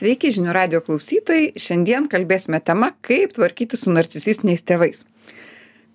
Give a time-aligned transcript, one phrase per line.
[0.00, 1.50] Sveiki žinių radio klausytojai.
[1.60, 5.02] Šiandien kalbėsime tema, kaip tvarkyti su narcisistiniais tėvais.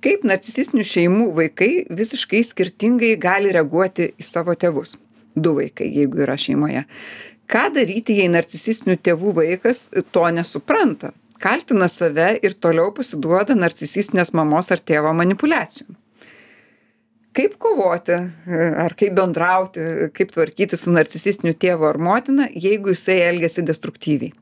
[0.06, 4.94] Kaip narcisistinių šeimų vaikai visiškai skirtingai gali reaguoti į savo tėvus.
[5.34, 6.86] Du vaikai, jeigu yra šeimoje.
[7.50, 14.70] Ką daryti, jei narcisistinių tėvų vaikas to nesupranta, kaltina save ir toliau pasiduoda narcisistinės mamos
[14.76, 15.98] ar tėvo manipulacijom
[17.36, 18.16] kaip kovoti
[18.86, 24.34] ar kaip bendrauti kaip tvarkytis su narcisistiniu tėvu ar motina jeigu jisai elgiasi destruktyviai.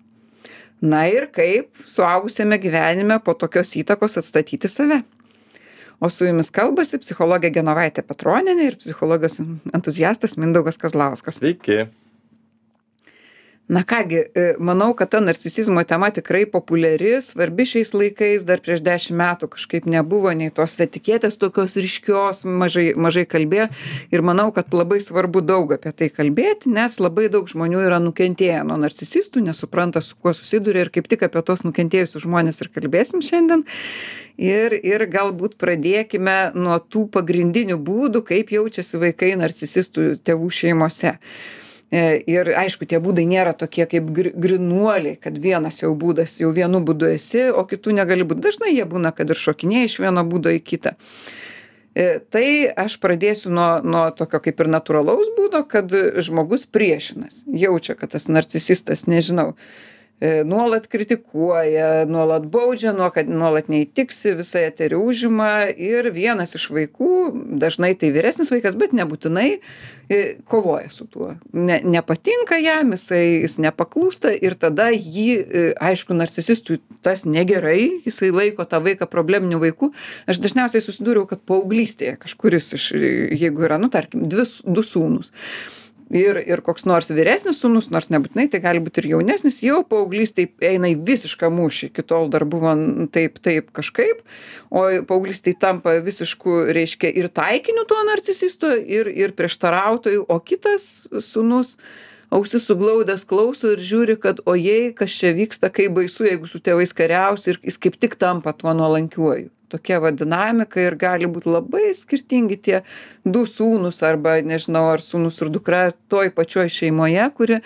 [0.84, 5.00] Na ir kaip suaugusiame gyvenime po tokios įtakos atstatyti save.
[6.04, 9.39] O su jumis kalbasi psichologė genovaitė petronienė ir psichologijos
[9.71, 11.39] entuziastas mindaugas kazlauskas.
[11.39, 11.86] Sveiki.
[13.68, 18.60] Na ką gi e, manau kad ta narcisizmo tema tikrai populiari svarbi šiais laikais dar
[18.60, 23.70] prieš dešim metų kažkaip nebuvo nei tos etiketės tokios ryškios mažai mažai kalbėjo.
[24.12, 28.66] Ir manau kad labai svarbu daug apie tai kalbėti nes labai daug žmonių yra nukentėję
[28.68, 33.23] nuo narcisistų nesupranta su kuo susiduria ir kaip tik apie tuos nukentėjusius žmones ir kalbėsim
[33.23, 33.64] šiandien.
[34.36, 41.20] Ir ir galbūt pradėkime nuo tų pagrindinių būdų kaip jaučiasi vaikai narcisistų tėvų šeimose
[41.94, 46.81] ir aišku, tie būdai nėra tokie kaip gri grinuoliai, kad vienas jau būdas, jau vienu
[46.86, 48.44] būdu esi, o kitų negali būti.
[48.47, 50.95] Dažnai jie būna, kad ir šokinėja iš vieno būdo į kitą.
[51.94, 55.94] E, tai aš pradėsiu nuo, nuo tokio kaip ir natūralaus būdo, kad
[56.25, 59.92] žmogus priešinas, jaučia, kad tas narcisistas, nežinau, E,
[60.47, 67.09] nuolat kritikuoja, nuolat baudžia, nuolat neįtiksi, visą eterį užima ir vienas iš vaikų,
[67.59, 69.47] dažnai tai vyresnis vaikas, bet nebūtinai,
[70.07, 71.33] e, kovoja su tuo.
[71.52, 78.31] Ne, nepatinka jam, jisai, jis nepaklūsta ir tada jį, e, aišku, narcisistui tas negerai, jisai
[78.31, 79.91] laiko tą vaiką probleminiu vaiku.
[80.30, 82.91] Aš dažniausiai susidūriau, kad paauglystėje kažkuris iš,
[83.35, 85.33] jeigu yra, nu, tarkim, dvi, du sūnus
[86.11, 90.49] ir ir koks nors vyresnis sūnus nors nebūtinai tai gali būt ir jaunesnis jau paauglystėj
[90.73, 91.91] eina į visišką mūšį.
[91.91, 92.73] Iki tol dar buvo
[93.13, 94.23] taip taip kažkaip
[94.69, 101.77] o paauglystėj tampa visišku reiškia ir taikiniu to narcisisto ir ir prieštarautoju o kitas sūnus
[102.33, 106.95] ausis suglaudęs klauso ir žiūri kad ojei kas čia vyksta kaip baisu jeigu su tėvais
[106.97, 111.89] kariausi ir jis kaip tik tampa tuo nuolankiuoju tokia va dinamika ir gali būt labai
[111.98, 112.80] skirtingi tie
[113.26, 117.60] du sūnūs arba nežinau ar sūnus ir dukra toj pačioj šeimoje kuri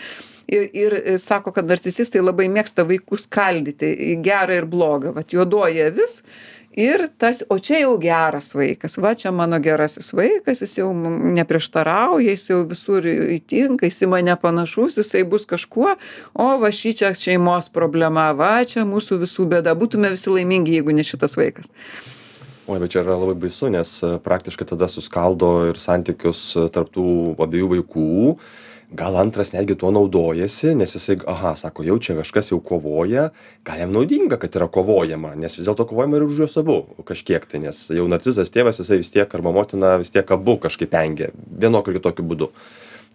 [0.47, 5.11] ir ir sako kad narcisistai labai mėgsta vaikus skaldyti į gerą ir blogą.
[5.15, 6.21] Vat juodoji avis
[6.77, 10.91] ir tas o čia jau geras vaikas va čia mano gerasis vaikas jis jau
[11.37, 15.95] neprieštarauja jis jau visur įtinka jis į mane panašus jisai bus kažkuo
[16.37, 21.05] o va šičia šeimos problema va čia mūsų visų bėda būtume visi laimingi jeigu ne
[21.07, 21.73] šitas vaikas.
[22.67, 23.91] Oi, bet čia yra labai baisu, nes
[24.25, 26.41] praktiškai tada suskaldo ir santykius
[26.75, 27.09] tarp tų
[27.41, 28.07] abiejų vaikų
[28.91, 33.29] gal antras netgi tuo naudojasi nes jisai aha sako jau čia kažkas jau kovoja
[33.67, 37.45] gal jam naudinga kad yra kovojama nes vis dėlto kovojama ir už juos abu kažkiek
[37.51, 41.33] tai nes jau narcizas tėvas jisai vis tiek arba motina vis tiek abu kažkaip engia
[41.35, 42.51] vienokiu ar kitokiu būdu.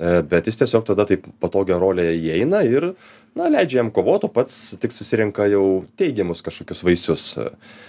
[0.02, 2.92] E, bet jis tiesiog tada taip patogią rolę įeina ir
[3.38, 7.26] na leidžia jam kovot o pats tik susirenka jau teigiamus kažkokius vaisius.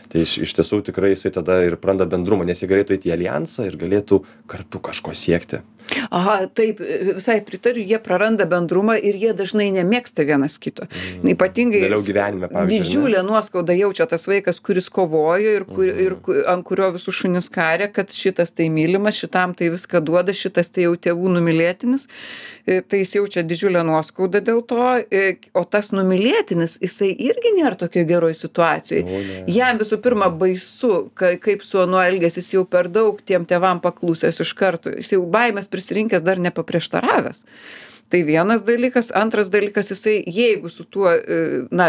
[0.07, 3.15] Tai iš iš tiesų tikrai jisai tada ir praranda bendrumą nes jie galėtų eit į
[3.17, 5.63] aljansą ir galėtų kartu kažko siekti
[6.09, 6.81] aha taip
[7.13, 11.33] visai pritariu jie praranda bendrumą ir jie dažnai nemėgsta vienas kito mm.
[11.35, 16.43] ypatingai gyvenime didžiulę nuoskaudą jaučia tas vaikas kuris kovojo ir kur ir mhm.
[16.53, 20.87] ant kurio visus šunis karė kad šitas tai mylimas šitam tai viską duoda šitas tai
[20.87, 22.07] jau tėvų numylėtinis
[22.65, 25.23] e, tai jis jaučia didžiulę nuoskaudą dėl to e,
[25.53, 31.65] o tas numylėtinis jisai irgi nėra tokioj geroj situacijoj jam visų pirma baisu ka kaip
[31.67, 35.69] su anuo elgiasi jis jau per daug tiem tėvam paklusęs iš karto jis jau baimės
[35.83, 37.43] prisirinkęs dar nepaprieštaravęs.
[38.09, 39.11] Tai vienas dalykas.
[39.15, 41.87] Antras dalykas jisai jeigu su tuo e, na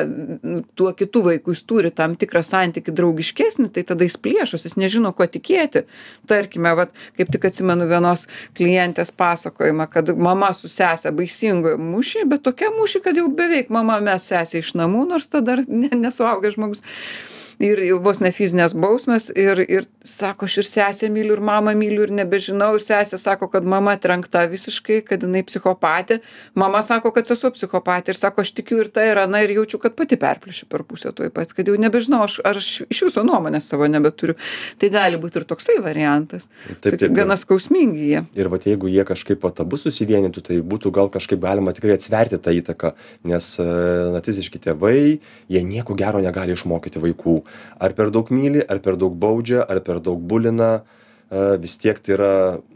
[0.75, 5.13] tuo kitu vaiku jis turi tam tikrą santykį draugiškesnį tai tada jis plėšosi jis nežino
[5.13, 5.85] kuo tikėti.
[6.31, 8.25] Tarkime vat kaip tik atsimenu vienos
[8.57, 14.01] klientės pasakojimą kad mama su sese baisingoj mūšy bet tokiam mūšy kad jau beveik mama
[14.01, 16.87] mes sesę iš namų nors ta dar ne nesuaugęs žmogus
[17.63, 22.07] ir vos ne fizinės bausmės ir ir sako aš ir sesę myliu ir mamą myliu
[22.07, 22.75] ir nebežinau.
[22.79, 26.21] Ir sesė sako kad mama trenkta visiškai kad jinai psichopatė.
[26.55, 28.15] Mama sako kad sesuo psichopatė.
[28.15, 31.13] Ir sako aš tikiu ir ta ir ana ir jaučiu kad pati perplėšiu per pusę
[31.15, 34.37] tuoj pat kad jau nebežinau aš ar aš iš viso nuomonės savo nebeturiu.
[34.79, 36.49] Tai gali būt ir toksai variantas.
[36.81, 38.25] Taip, taip, gana skausmingi jie.
[38.39, 42.41] Ir vat jeigu jie kažkaip vat abu susivienytų tai būtų gal kažkaip galima tikrai atsverti
[42.43, 42.95] tą įtaką
[43.29, 43.67] nes e,
[44.15, 44.97] narciziški tėvai
[45.53, 47.37] jie nieko gero negali išmokyti vaikų
[47.79, 50.83] ar per daug myli ar per daug baudžia ar per daug bulina a,
[51.59, 52.33] vis tiek tai yra,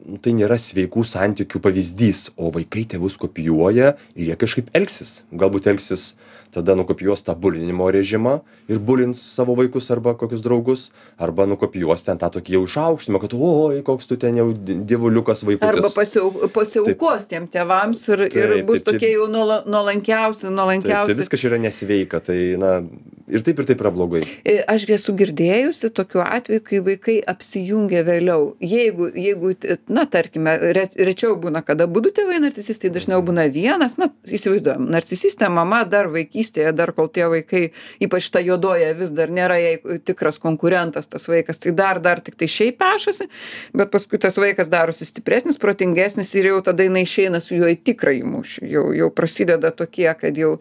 [0.07, 5.23] nu, tai nėra sveikų santykių pavyzdys, o vaikai tėvus kopijuoja ir jie kažkaip elgsis.
[5.31, 6.13] Galbūt elgsis
[6.55, 12.19] tada nukopijuos tą bulinimo režimą ir bulins savo vaikus arba kokius draugus, arba nukopijuos ten
[12.19, 15.69] tą tokį jau išaukštimą, kad oi, koks tu ten jau dievuliukas vaikutis.
[15.69, 21.13] Arba pasiau, pasiaukos tiem tėvams ir, ir bus tokie čia- jau nuola- nuolankiausi, Taip, nuolankiausi.
[21.13, 22.83] tai viskas yra nesveika, tai na,
[23.29, 24.23] ir taip ir taip yra blogai.
[24.45, 28.55] E, Aš esu girdėjusi tokiu atveju, kai vaikai apsijungia vėliau.
[28.61, 29.55] Jeigu, jeigu
[29.89, 35.49] na, tarkime, re, rečiau būna, kada būdų tėvai narcisistai, dažniau būna vienas, na, įsivaizduojam, narcisistė
[35.51, 36.09] mama dar
[36.49, 41.29] vaikystėje, dar kol tie vaikai, ypač ta juodoja, vis dar nėra jai tikras konkurentas tas
[41.29, 43.29] vaikas, tai dar, dar tik tai šiaip pešasi,
[43.75, 47.79] bet paskui tas vaikas darosi stipresnis, protingesnis ir jau tada jinai išeina su juo į
[47.85, 48.69] tikrąjį mūšį.
[48.69, 50.59] Jau, jau prasideda tokie, kad jau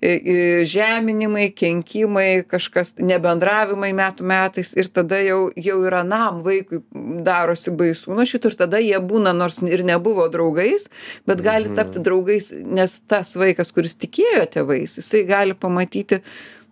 [0.00, 6.82] e, e, žeminimai, kenkimai, kažkas nebendravimai metų metais ir tada jau, jau ir anam vaikui
[7.24, 10.88] darosi baisu nuo šito ir tada jie būna nors ir nebuvo draugais,
[11.28, 16.20] bet gali tapti draugais, nes tas vaikas, kuris tikėjo tėvais, jisai gali pamatyti,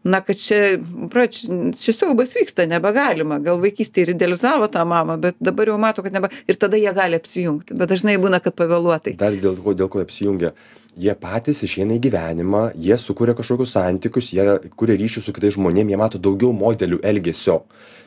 [0.07, 0.79] na, kad čia,
[1.11, 3.41] pra, čia, siaubas vyksta, nebegalima.
[3.43, 6.31] Gal vaikystėje ir idealizavo tą mamą, bet dabar jau mato, kad nebe.
[6.47, 7.75] Ir tada jie gali apsijungti.
[7.75, 9.17] Bet dažnai būna, kad pavėluotai.
[9.19, 10.55] Dar dėl ko, dėl ko apsijungia.
[10.97, 14.47] Jie patys išeina į gyvenimą, jie sukuria kažkokius santykius, jie
[14.81, 17.65] kuria ryšius su kitais žmonėmis, jie mato daugiau modelių elgesio.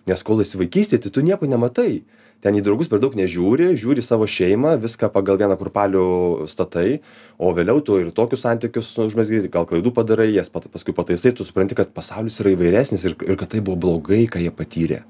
[0.10, 2.00] Nes kol esi vaikystėje, tai tu nieko nematai.
[2.40, 6.04] Ten į draugus per daug nežiūri, žiūri savo šeimą, viską pagal vieną kurpalių
[6.48, 7.02] statai,
[7.36, 11.76] o vėliau tu ir tokius santykius užmesgi, gal klaidų padarai, jas paskui pataisai, tu supranti,
[11.76, 15.02] kad pasaulis yra įvairesnis ir, ir kad tai buvo blogai, ką jie patyrė.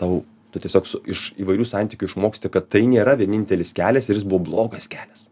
[0.00, 4.26] Tau, tu tiesiog su, iš įvairių santykių išmoksti, kad tai nėra vienintelis kelias ir jis
[4.26, 5.30] buvo blogas kelias.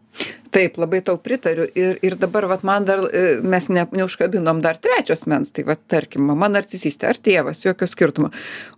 [0.51, 1.63] Taip, labai tau pritariu.
[1.79, 5.79] Ir, ir dabar, vat, man dar, e, mes ne, neužkabinom dar trečios mens, tai, vat,
[5.91, 8.31] tarkim, mama narcisistė ar tėvas, jokio skirtumo.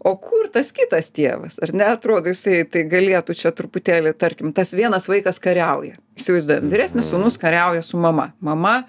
[0.05, 1.57] O kur tas kitas tėvas?
[1.65, 5.97] Ar neatrodo, jisai tai galėtų čia truputėlį, tarkim, tas vienas vaikas kariauja.
[6.21, 8.29] Įsivaizduojam, vyresnis sūnus kariauja su mama.
[8.45, 8.83] Mama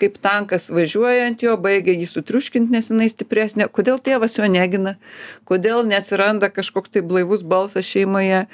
[0.00, 3.68] kaip tankas važiuoja ant jo, baigia jį sutriuškinti, nes jinai stipresnė.
[3.72, 4.96] Kodėl tėvas jo negina?
[5.48, 8.44] Kodėl neatsiranda kažkoks tai blaivus balsas šeimoje?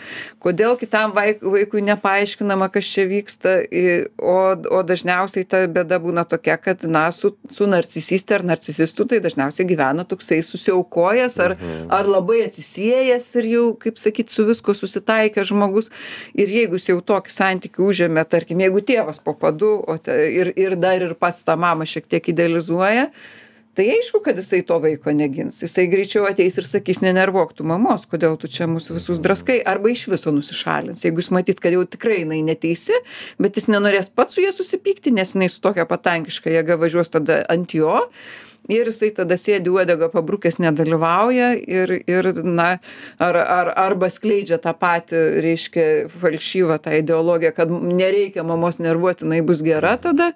[0.43, 3.59] Kodėl kitam vaik, vaikui nepaaiškinama, kas čia vyksta?
[3.71, 3.91] I-
[4.23, 9.19] O, o dažniausiai ta bėda būna tokia, kad, na, su, su narcisistė ar narcisistu tai
[9.25, 11.57] dažniausiai gyvena toksai susiaukojęs ar,
[11.93, 15.91] ar labai atsisėjęs ir jau, kaip sakyt, su visko susitaikęs žmogus.
[16.39, 20.53] Ir jeigu jis jau tokį santykių užėmė, tarkim, jeigu tėvas po padu o te, ir,
[20.57, 23.09] ir dar ir pats tą mamą šiek tiek idealizuoja,
[23.73, 25.63] tai aišku, kad jisai to vaiko negins.
[25.65, 29.95] Jisai greičiau ateis ir sakys, nenervuok tu mamos, kodėl tu čia mūsų visus draskai, arba
[29.95, 31.07] iš viso nusišalins.
[31.07, 33.01] Jeigu jis matyt, kad jau tikrai jinai neteisi,
[33.41, 37.43] bet jis nenorės pats su ja susipykti, nes jinai su tokia patankiška jėga važiuos tada
[37.53, 38.03] ant jo.
[38.71, 42.77] Ir jisai tada sėdi uodegą pabrukęs, nedalyvauja ir, ir na,
[43.19, 45.87] ar, ar, arba skleidžia tą patį, reiškia,
[46.23, 50.31] falšyvą tą ideologiją, kad nereikia mamos nervuoti, jinai bus gera tada.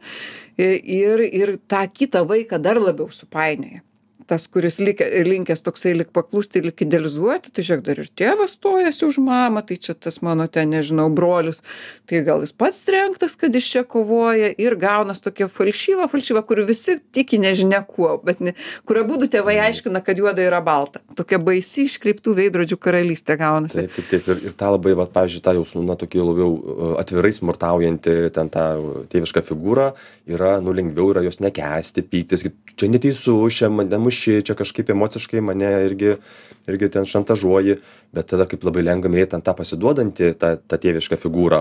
[0.57, 3.83] Ir, ir tą kitą vaiką dar labiau supainioja
[4.29, 9.07] tas, kuris lik, linkęs toksai lik paklūsti, lik idealizuoti, tai žiūrėk, dar ir tėvas stojasi
[9.07, 11.63] už mamą, tai čia tas mano ten, nežinau, brolis,
[12.11, 16.63] tai gal jis pats trenktas, kad jis čia kovoja ir gaunas tokia falšyva, falšyva, kur
[16.69, 18.57] visi tiki nežinia kuo, bet ne,
[18.89, 21.03] kur abu tėvai aiškina, kad juoda yra balta.
[21.19, 23.87] Tokia baisi iškreiptų veidrodžių karalystė gaunasi.
[23.87, 24.29] Taip, taip.
[24.35, 28.51] Ir, ir tą labai, va, pavyzdžiui, tą jau, na, tokį labiau uh, atvirai smurtaujantį ten
[28.53, 28.67] tą
[29.13, 29.91] tėvišką figūrą
[30.37, 32.47] yra, nu, lengviau yra jos nekesti, pyktis,
[32.77, 36.17] čia neteisu, čia mane muši, čia kažkaip emociškai mane irgi,
[36.67, 37.79] irgi ten šantažuoji,
[38.17, 41.61] bet tada kaip labai lengva mylėti ant tą pasiduodantį, tą, tą tėvišką figūrą.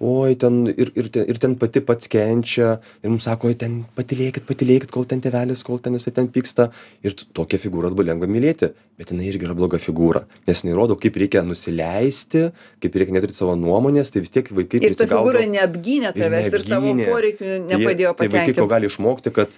[0.00, 3.82] Oi, ten ir, ir, ten, ir ten pati pats kenčia, ir mums sako, oi, ten
[3.98, 6.70] patilėkit, patilėkit, kol ten tėvelis, kol ten jisai ten pyksta.
[7.04, 10.96] Ir tokią figūrą labai lengva mylėti, bet jinai irgi yra bloga figūra, nes jinai rodo,
[11.00, 12.48] kaip reikia nusileisti,
[12.82, 16.48] kaip reikia neturėti savo nuomonės, tai vis tiek vaikai Ir ta figūra neapgynė ir tavęs
[16.56, 17.10] ir tavo neapgynė.
[17.12, 18.70] poreikių Tai nepadėjo Tai vaikai ko patenkinti.
[18.72, 19.54] gali išmokti, kad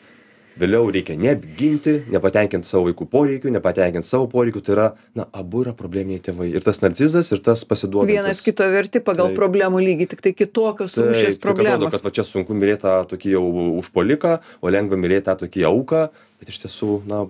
[0.61, 5.75] vėliau reikia neapginti, nepatenkinti savo vaikų poreikių, nepatenkinti savo poreikių, tai yra, na, abu yra
[5.77, 6.51] probleminiai tėvai.
[6.55, 8.21] Ir tas narcizas, ir tas pasiduodantis.
[8.21, 11.91] Vienas kito verti pagal problemų lygį, tik tai kitokios atrodo, problemos.
[11.95, 13.45] kad va čia sunku mylėti tą tokį jau
[13.81, 16.07] užpoliką, o lengva mylėti tą tokį auką,
[16.41, 17.25] bet iš tiesų, na,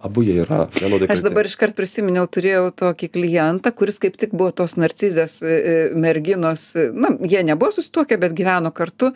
[0.00, 1.04] abu jie yra vienodai.
[1.04, 1.26] Aš kalti.
[1.28, 6.70] dabar iškart prisiminiau, turėjau tokį klientą, kuris kaip tik buvo tos narcizės e, e, merginos,
[6.72, 9.10] e, na, jie nebuvo susituokę, bet gyveno kartu,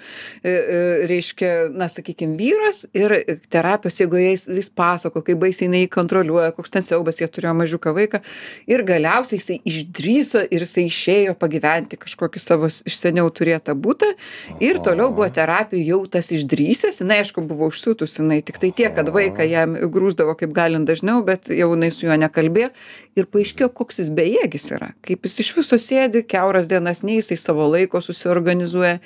[0.44, 3.14] reiškia, na, sakykime, vyras ir
[3.52, 7.94] terapijos, jeigu jis, jis pasako, kaip baisiai jinai kontroliuoja, koks ten siaubas, jie turėjo mažiuką
[7.96, 8.20] vaiką
[8.68, 14.12] ir galiausiai jisai išdryso ir jisai išėjo pagyventi kažkokį savo iš seniau turėtą būtą
[14.60, 18.92] ir toliau buvo terapijų jau tas išdrysęs, jinai aišku buvo užsiūtus, jinai tik tai tiek,
[18.96, 22.70] kad vaiką jam grūsdavo kaip galint dažniau bet jau jinai su juo nekalbėjo
[23.18, 27.38] ir paaiškėjo koks jis bejėgis yra kaip jis iš viso sėdi kiauras dienas nei jisai
[27.40, 28.98] savo laiko susiorganizuoja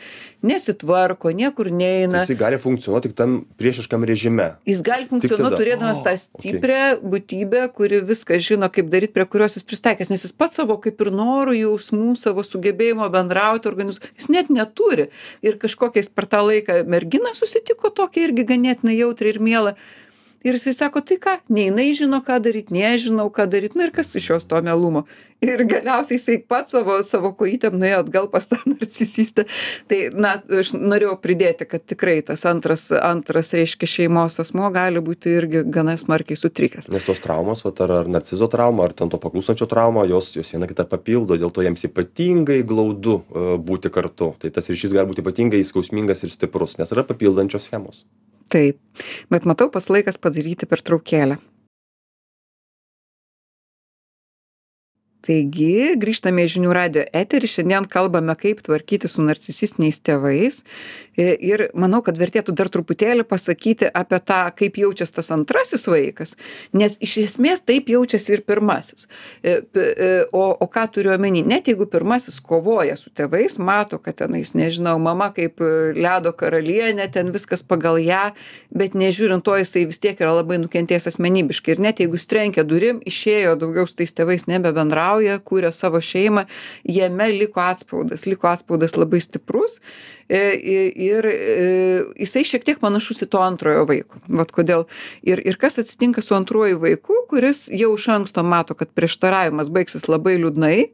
[0.42, 4.48] nesitvarko niekur neina Jisai gali funkcionuoti tik tam priešiškam režime.
[4.68, 5.58] Jis gali funkcionuoti tada.
[5.60, 10.34] turėdamas tą stiprią būtybę, kuri viską žino, kaip daryti, prie kurios jis pristaikęs, nes jis
[10.34, 15.08] pats savo kaip ir norų, jausmų, savo sugebėjimo bendrauti, organizuoti, jis net neturi.
[15.42, 19.74] Ir kažkokiais per tą laiką mergina susitiko tokia irgi ganėtinai jautri ir mėla.
[20.46, 23.74] Ir jisai sako, tai ką, nei jinai žino, ką daryti, nei aš žinau, ką daryti,
[23.78, 25.02] na ir kas iš jos to melumo.
[25.42, 29.48] Ir galiausiai jisai pats savo, savo kojytėm nuėjo atgal pas tą narcisistę.
[29.90, 35.34] Tai, na, aš norėjau pridėti, kad tikrai tas antras, antras reiškia šeimos asmo gali būti
[35.40, 36.86] irgi gana smarkiai sutrikęs.
[36.94, 40.54] Nes tos traumos, vat, ar, ar narcizo trauma, ar ten to paklūstančio trauma, jos, jos
[40.54, 44.36] viena kitą papildo, dėl to jiems ypatingai glaudu uh, būti kartu.
[44.38, 48.06] Tai tas ryšys gali būti ypatingai skausmingas ir stiprus, nes yra papildančios schemos.
[48.48, 48.78] Taip,
[49.32, 51.36] bet matau pas laikas padaryti pertraukėlę.
[55.28, 60.62] Taigi, grįžtame į žinių radio eterį, šiandien kalbame, kaip tvarkyti su narcisistiniais tėvais.
[61.18, 66.36] I- Ir manau, kad vertėtų dar truputėlį pasakyti apie tą, kaip jaučiasi tas antrasis vaikas,
[66.72, 69.06] nes iš esmės taip jaučiasi ir pirmasis.
[69.42, 74.16] E, e, O, o ką turiu omeny, net jeigu pirmasis kovoja su tėvais, mato, kad
[74.20, 78.32] tenais, nežinau, mama kaip e, ledo karalienė, ten viskas pagal ją,
[78.70, 81.74] bet nežiūrint to, jisai vis tiek yra labai nukentėjęs asmenybiškai.
[81.76, 86.46] Ir net jeigu jis trenkė durim, išėjo daugiau su tais tėvais nebebendrauja, kūrė savo šeimą,
[86.84, 89.80] jame liko atspaudas, liko atspaudas labai stiprus.
[90.30, 94.18] e, i- Ir e, jisai šiek tiek panašus į to antrojo vaiko.
[94.28, 94.84] Vat kodėl.
[95.24, 100.04] Ir, ir kas atsitinka su antruoju vaiku, kuris jau iš anksto mato, kad prieštaravimas baigsis
[100.08, 100.90] labai liūdnai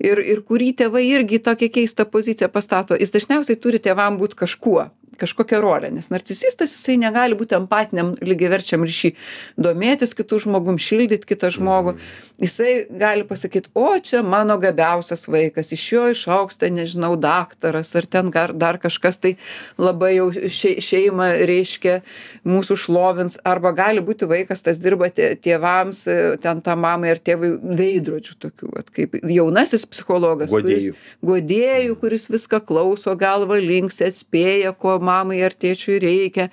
[0.00, 2.94] ir, ir kurį tėvai irgi į tokią keistą poziciją pastato.
[3.00, 4.90] Jis dažniausiai turi tėvam būti kažkuo
[5.20, 9.14] kažkokią rolę, nes narcisistas jisai negali būti empatiniam lygiaverčiam ryšy,
[9.60, 11.96] domėtis kitų žmogum, šildyti kitą žmogų.
[12.42, 18.08] Jisai gali pasakyti, o čia mano gabiausias vaikas, iš jo išauks, ten nežinau, daktaras ar
[18.10, 19.20] ten gar, dar kažkas.
[19.22, 19.36] Tai
[19.78, 22.00] labai jau šei, šeimą reiškia
[22.48, 26.02] mūsų šlovins, arba gali būti vaikas, tas dirba tė- tėvams,
[26.42, 30.90] ten tą mamai ar tėvui veidrodžių tokių, vat, kaip jaunasis psichologas, kuris
[31.24, 36.50] guodėjų, kuris viską klauso, galva links, atspėja, ko mamai ar tėčiui reikia.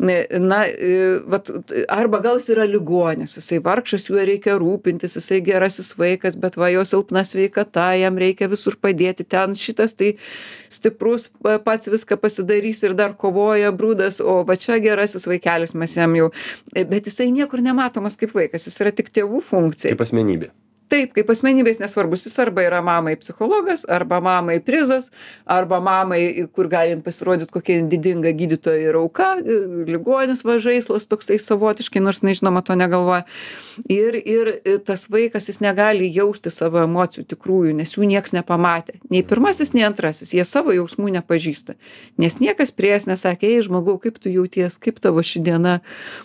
[0.00, 1.50] Na, e, vat,
[1.92, 6.70] arba gal jis yra ligonis, jisai vargšas, juo reikia rūpintis, jisai gerasis vaikas, bet va
[6.72, 10.14] jo silpna sveikata, jam reikia visur padėti, ten šitas tai
[10.72, 15.98] stiprus, pa- pats viską pasidarys ir dar kovoja brūdas, o va čia gerasis vaikelis mes
[16.00, 16.32] jam jau,
[16.72, 19.92] e, bet jisai niekur nematomas kaip vaikas, jis yra tik tėvų funkcija.
[19.92, 20.48] Kaip asmenybė.
[20.90, 25.12] Taip, kaip asmenybės nesvarbus, jis arba yra mamai psichologas, arba mamai prizas,
[25.46, 31.38] arba mamai, kur galim pasirodyti kokia jin didinga gydytoja ir auka, e, ligonis važaislas toksai
[31.38, 33.22] savotiškai, nors nežinoma to negalvoja.
[33.86, 38.98] Ir, ir e, tas vaikas, jis negali jausti savo emocijų tikrųjų, nes jų nieks nepamatė.
[39.14, 41.78] Nei pirmasis, nei antrasis, jie savo jausmų nepažįsta.
[42.18, 45.78] Nes niekas prie jas nesakė, ei žmogau, kaip tu jauties, kaip tavo ši diena,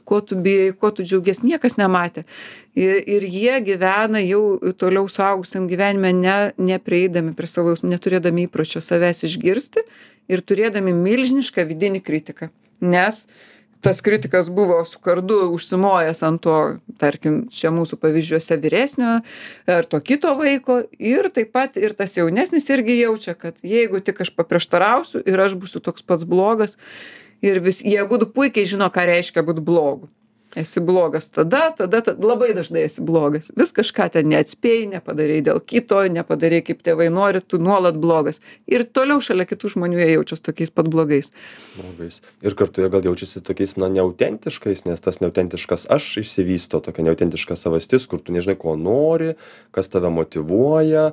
[0.09, 2.25] ko tu bijai, ko tu džiaugies, niekas nematė.
[2.75, 8.81] Ir, ir jie gyvena jau toliau suaugusiam gyvenime ne, neprieidami prie savo jausmų, neturėdami įpročio
[8.83, 9.85] savęs išgirsti
[10.27, 12.49] ir turėdami milžinišką vidinį kritiką.
[12.83, 13.23] Nes
[13.85, 16.57] tas kritikas buvo su kardu užsimojęs ant to,
[16.99, 19.19] tarkim, čia mūsų pavyzdžiuose vyresnio
[19.69, 24.19] ar to kito vaiko ir taip pat ir tas jaunesnis irgi jaučia, kad jeigu tik
[24.25, 26.75] aš paprieštarausiu ir aš būsiu toks pats blogas
[27.45, 30.09] ir vis, jie būtų puikiai žino, ką reiškia būti blogu.
[30.55, 33.49] Esi blogas tada, tada, labai dažnai esi blogas.
[33.59, 38.39] Vis kažką ten neatspėjai, nepadarėjai dėl kito, nepadarėjai kaip tėvai nori, tu nuolat blogas.
[38.71, 41.33] Ir toliau šalia kitų žmonių jie jaučiasi tokiais pat blogais.
[41.75, 42.21] Blogais.
[42.39, 47.59] Ir kartu jie gal jaučiasi tokiais, na, neautentiškais, nes tas neautentiškas aš išsivysto, tokia neautentiška
[47.59, 49.35] savastis, kur tu nežinai, ko nori,
[49.75, 51.09] kas tave motivuoja.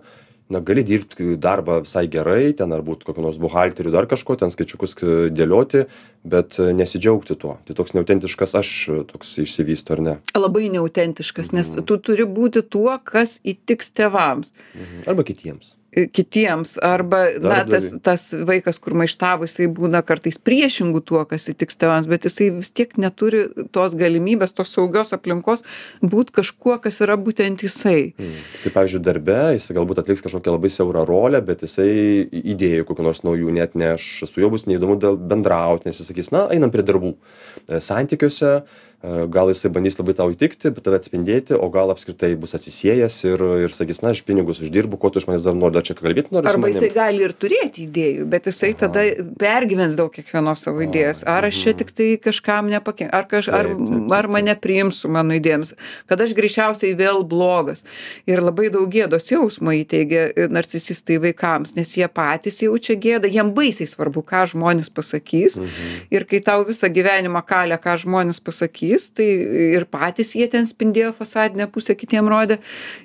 [0.53, 4.53] Na, gali dirbti darbą visai gerai, ten ar būt kokiu nors buhalteriu, dar kažko, ten
[4.53, 4.95] skaičiukus
[5.33, 5.87] dėlioti,
[6.29, 7.57] bet e, nesidžiaugti tuo.
[7.67, 10.17] Tai toks neautentiškas aš e, toks išsivysto, ar ne?
[10.37, 14.53] Labai neautentiškas, nes tu turi būti tuo, kas įtiks tėvams.
[14.77, 15.07] Mhm.
[15.09, 15.73] Arba kitiems.
[15.93, 21.79] Kitiems arba na tas tas vaikas kur maištavo jisai būna kartais priešingu tuo kas įtiks
[21.81, 23.45] tėvams bet jisai vis tiek neturi
[23.77, 25.67] tos galimybės tos saugios aplinkos
[26.01, 28.43] būt kažkuo kas yra būtent jisai Mm.
[28.63, 31.89] Tai pavyzdžiui, darbe jis galbūt atliks kažkokią labai siaurą rolę, bet jisai
[32.55, 36.33] idėjų kokių nors naujų net neš, su juo bus neįdomu dėl bendrauti, nes jis sakys,
[36.35, 37.15] na, einam prie darbų.
[37.67, 38.53] E, Santykiuose
[39.03, 43.75] gal jisai bandys labai tau įtikti, tave atspindėti, o gal apskritai bus atsisėjęs ir, ir
[43.75, 46.47] sakys, na, aš pinigus uždirbu, ko tu iš manęs dar nori, dar čia kalbėti nori.
[46.47, 48.79] Arba jisai gali ir turėti idėjų, bet jisai Aha.
[48.85, 49.05] tada
[49.41, 51.25] pergyvens dėl kiekvienos savo idėjos.
[51.27, 51.79] Ar aš čia mhm.
[51.81, 54.15] tik tai kažkam nepakenksiu, ar, kaž, ar, taip, taip, taip.
[54.21, 55.75] ar mane priims su mano idėjomis,
[56.11, 57.83] kad aš greičiausiai vėl blogas.
[58.31, 63.91] Ir labai daug gėdos jausmo įteigia narcisistai vaikams, nes jie patys jaučia gėdą, jiem baisiai
[63.91, 65.59] svarbu, ką žmonės pasakys.
[65.59, 66.07] Mhm.
[66.15, 69.27] Ir kai tau visą gyvenimą kalia, ką žmonės pasakys, pavyzdys tai
[69.77, 72.59] ir patys jie ten spindėjo fasadinę pusę kitiem rodė.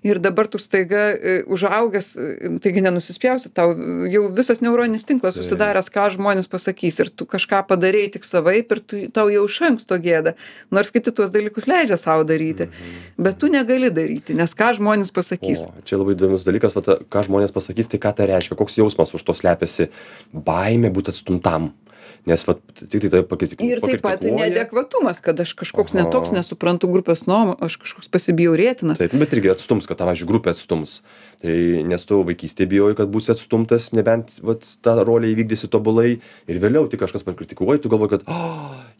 [0.03, 3.74] Ir dabar tu staiga e, užaugęs e, taigi nenusispjausi tau
[4.08, 7.00] jau visas neuroninis tinklas susidaręs ką žmonės pasakys.
[7.00, 10.36] Ir tu kažką padarei tik savaip ir tu tau jau iš anksto gėda.
[10.72, 12.67] Nors kiti tuos dalykus leidžia sau daryti.
[12.67, 13.24] Mhm.
[13.24, 15.65] bet tu negali daryti nes ką žmonės pasakys?
[15.67, 18.58] O čia labai įdomus dalykas vat ką žmonės pasakys tai ką tai reiškia?
[18.58, 19.89] Koks jausmas už to slepiasi?
[20.34, 21.72] Baimė būt atstumtam
[22.27, 26.89] nes vat tiktai tave pakritik ir taip pat neadekvatumas kad aš kažkoks ne toks nesuprantu
[26.91, 29.00] grupės nuomo aš kažkoks pasibjaurėtinas.
[29.00, 31.00] Taip bet irgi atstums kad pavyzdžiui grupė atstums.
[31.43, 31.55] Tai
[31.88, 36.17] nes tu vaikystėj bijojai kad būsi atstumtas nebent vat tą rolę įvykdysi tobulai
[36.50, 38.39] ir vėliau tik kažkas pakritikuoja tu galvoji kad o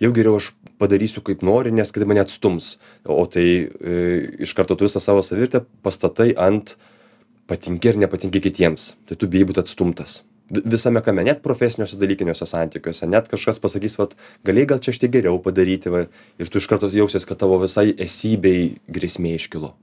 [0.03, 2.75] jau geriau aš padarysiu kaip nori nes kitaip mane atstums.
[3.03, 3.98] O tai e,
[4.46, 6.77] iš karto tu visą savo savivertę pastatai ant
[7.48, 8.93] patinki ar nepatinki kitiems.
[9.10, 14.16] Tai tu bijai būt atstumtas visame kame net profesiniuose dalykiniuose santykiuose net kažkas pasakys vat
[14.48, 16.06] galėjai gal čia tiek geriau padaryti va
[16.39, 19.74] ir tu iš karto jausies kad tavo visai esybei grėsmė iškilo.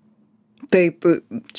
[0.72, 1.04] Taip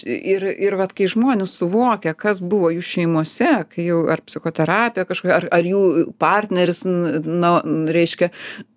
[0.06, 5.36] ir ir vat kai žmonės suvokia kas buvo jų šeimose kai jau ar psichoterapija kažkokia
[5.38, 5.84] ar ar jų
[6.22, 8.32] partneris na reiškia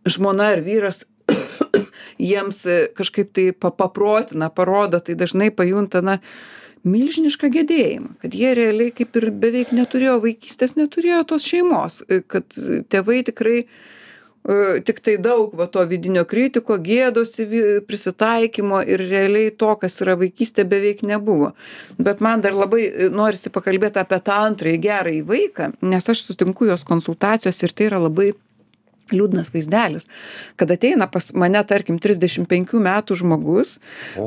[0.09, 1.07] žmona ar vyras
[2.31, 2.61] jiems
[2.99, 6.19] kažkaip tai pa paprotina parodo tai dažnai pajunta na
[6.87, 12.59] milžinišką gedėjimą kad jie realiai kaip ir beveik neturėjo vaikystės neturėjo tos šeimos kad
[12.93, 13.67] tėvai tikrai e,
[14.87, 17.47] tiktai daug va to vidinio kritiko gėdosi
[17.89, 21.53] prisitaikymo ir realiai to kas yra vaikystė beveik nebuvo.
[21.99, 26.71] Bet man dar labai e, norisi pakalbėt apie tą antrąjį gerąjį vaiką nes aš sutinku
[26.71, 28.33] jos konsultacijose ir tai yra labai
[29.15, 30.09] liūdnas vaizdelis
[30.61, 33.77] kad ateina pas mane tarkim trisdešim penkių metų žmogus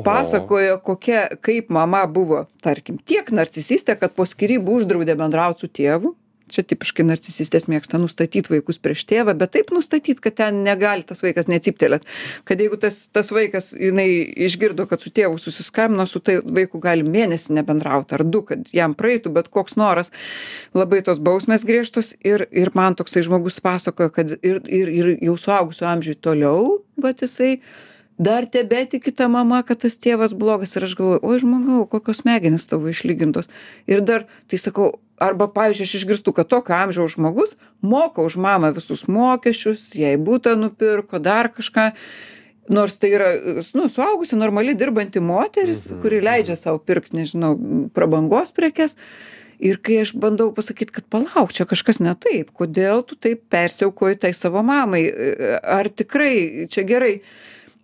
[0.06, 6.16] pasakoja kokia kaip mama buvo tarkim tiek narcisistė kad po skyrybų uždraudė bendraut su tėvu
[6.52, 11.22] čia tipiškai narcisistės mėgsta nustatyt vaikus prieš tėvą bet taip nustatyt kad ten negali tas
[11.24, 12.06] vaikas nė cyptelėt
[12.48, 14.08] kad jeigu tas tas vaikas jinai
[14.46, 18.96] išgirdo kad su tėvu susiskambino su tai vaiku gali mėnesį nebendraut ar du kad jam
[18.98, 20.12] praeitų bet koks noras.
[20.76, 25.38] Labai tos bausmės griežtos ir ir man toksai žmogus pasakojo kad ir ir ir jau
[25.46, 27.58] suaugusių amžiuj toliau vat jisai
[28.18, 32.68] dar tebetiki ta mama kad tas tėvas blogas ir aš galvoju oi žmogau kokios smegenys
[32.70, 33.50] tavo išlygintos.
[33.86, 38.72] Ir dar tai sakau arba pavyzdžiui aš išgirstu kad tokio amžiaus žmogus moka už mamą
[38.76, 41.92] visus mokesčius jai butą nupirko dar kažką.
[42.72, 43.28] Nors tai yra
[43.74, 46.62] nu suaugusi normali dirbanti moteris mhm, kuri leidžia mhm.
[46.62, 47.56] sau pirkt nežinau
[47.94, 48.96] prabangos prekes.
[49.62, 54.18] Ir kai aš bandau pasakyt kad palauk čia kažkas ne taip kodėl tu taip persiaukoji
[54.24, 55.04] tai savo mamai?
[55.62, 57.20] Ar tikrai čia gerai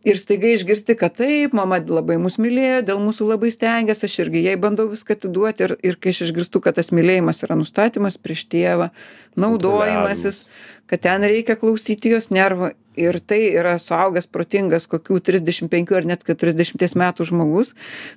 [0.06, 4.44] ir staiga išgirsti kad taip mama labai mus mylėjo dėl mūsų labai stengės aš irgi
[4.46, 8.46] jai bandau viską atiduoti ir ir kai aš išgirstu kad tas mylėjimas yra nustatymas prieš
[8.52, 8.90] tėvą
[9.38, 10.44] naudojimasis
[10.88, 16.08] kad ten reikia klausyti jos nervų ir tai yra suaugęs protingas kokių trisdešim penkių ar
[16.10, 17.74] net keturiasdešimties metų žmogus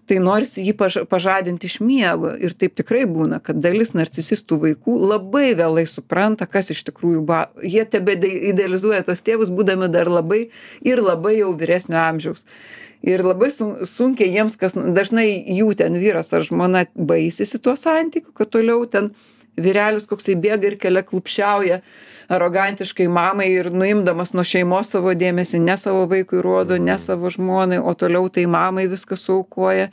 [0.09, 2.33] tai norisi jį paž pažadint iš miego.
[2.33, 7.43] Ir taip tikrai būna kad dalis narcisistų vaikų labai vėlai supranta kas iš tikrųjų ba
[7.61, 8.17] jie tebe
[8.53, 10.47] idealizuoja tuos tėvus būdami dar labai
[10.81, 12.47] ir labai jau vyresnio amžiaus.
[13.01, 18.33] Ir labai sun sunkiai jiems kas dažnai jų ten vyras ar žmona baisisi tuo santykiu
[18.37, 19.13] kad toliau ten
[19.59, 21.81] vyrelis koksai bėga ir keliaklupsčiauja
[22.31, 27.01] arogantiškai mamai ir nuimdamas nuo šeimos savo dėmesį ne savo vaikui rodo ne mhm.
[27.03, 29.89] savo žmonai o toliau tai mamai viską suaukoja.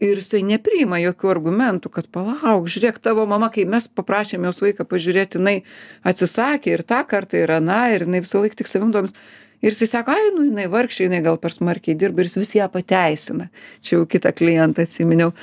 [0.00, 4.86] Ir jisai nepriima jokių argumentų kad palauk žiūrėk tavo mama kai mes paprašėm jos vaiką
[4.88, 5.58] pažiūrėt jinai
[6.08, 9.12] atsisakė ir tą kartą ir aną ir jinai visąlaik tik savim domis
[9.60, 12.54] ir jisai sako ai nu jinai vargšė jinai gal per smarkiai dirba ir jis vis
[12.56, 13.50] ją pateisina.
[13.84, 15.34] Čia jau kitą klientą atsiminiau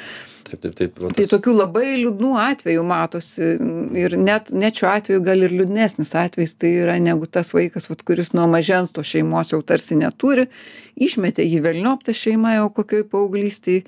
[0.47, 3.49] taip taip taip va tai tas tokių labai liūdnų atvejų matosi
[4.03, 8.03] ir net net šiuo atveju gal ir liūdnesnis atvejis tai yra negu tas vaikas vat
[8.07, 10.47] kuris nuo mažens tos šeimos jau tarsi neturi
[10.97, 13.83] išmetė jį velniop ta šeima jau kokioj paauglystėj.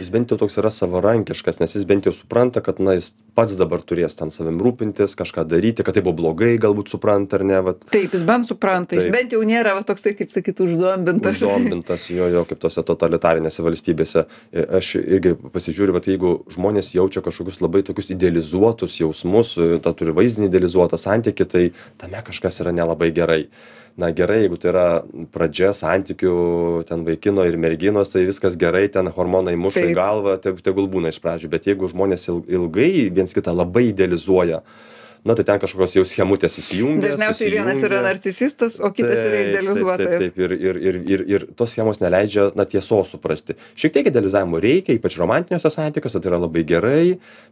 [0.00, 3.56] Jis bent jau toks yra savarankiškas nes jis bent jau supranta kad na jis pats
[3.56, 7.60] dabar turės ten savim rūpintis kažką daryti kad tai buvo blogai galbūt supranta ar ne
[7.64, 7.82] vat.
[7.92, 9.16] Taip jis bent supranta jis Taip.
[9.16, 11.40] bent jau nėra va toksai kaip sakyt užzombintas.
[11.40, 14.26] Užzombintas jo jo kaip tose totalitarinėse valstybėse.
[14.52, 19.94] E, aš irgi pasižiūriu vat jeigu žmonės jaučia kažkokius labai tokius idealizuotus jausmus e, tą
[19.96, 21.64] turi vaizdinį idealizuotą santykį tai
[22.00, 23.46] tame kažkas yra nelabai gerai
[23.96, 24.86] na gerai jeigu tai yra
[25.34, 26.36] pradžia santykių
[26.88, 31.12] ten vaikino ir merginos tai viskas gerai ten hormonai muša į galvą teg tegul būna
[31.12, 34.62] iš pradžių bet jeigu žmonės il ilgai viens kitą labai idealizuoja
[35.24, 39.50] na tai ten kažkokios jau schemutės įsijungia Dažniausiai vienas yra narcisistas, o kitas yra Taip,
[39.52, 40.24] idealizuotojas.
[40.24, 40.42] Taip, taip, taip.
[40.42, 43.54] Ir, ir, ir, ir, ir tos schemos neleidžia na, tiesos suprasti.
[43.78, 47.04] Šiek tiek idealizavimo reikia, ypač romantiniuose santykiuose, tai yra labai gerai,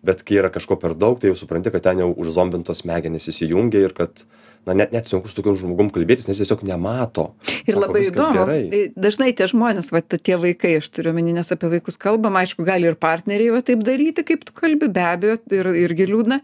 [0.02, 3.86] bet kai yra kažko per daug, tai jau supranti, kad ten jau užzombintos smegenys įsijungia
[3.86, 7.30] ir kad na, net, net sunku su tokiu žmogum kalbėtis, nes tiesiog nemato.
[7.64, 11.32] Ir Sako, labai "Viskas įdomu, gerai." dažnai tie žmonės, va, tie vaikai, aš turiu omeny,
[11.36, 15.00] nes apie vaikus kalbam, aišku, gali ir partneriai va taip daryti, kaip tu kalbi, be
[15.00, 16.40] abejo, ir, irgi liūdna.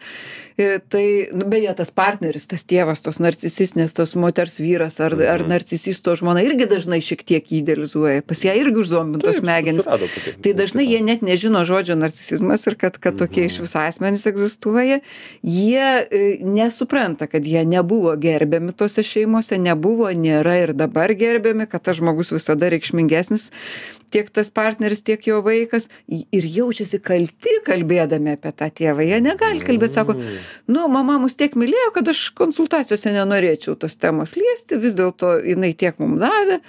[0.58, 5.42] E, Tai, nu, beje, tas partneris, tas tėvas, tos narcisistinės, tos moters vyras ar, ar
[5.44, 5.48] Mhm.
[5.52, 9.84] narcisisto žmona irgi dažnai šiek tiek jį idealizuoja, pas ją irgi užzombintos smegenys.
[10.42, 15.00] Tai dažnai jie net nežino žodžio narcisizmas ir kad, kad tokie iš viso asmenys egzistuoja.
[15.44, 21.82] Jie e, nesupranta, kad jie nebuvo gerbiami tose šeimose, nebuvo, nėra ir dabar gerbiami, kad
[21.82, 23.50] tas žmogus visada reikšmingesnis,
[24.10, 25.88] tiek tas partneris, tiek jo vaikas.
[26.08, 29.04] I- Ir jaučiasi kalti kalbėdami apie tą tėvą.
[29.04, 30.38] Jie negali kalbėti, sako, Mm.
[30.66, 35.72] Nu, mama mus tiek mylėjo, kad aš konsultacijose nenorėčiau tos temos liesti, vis dėlto jinai
[35.78, 36.60] tiek mums davė.